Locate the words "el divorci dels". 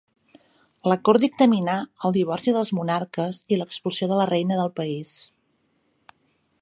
2.09-2.73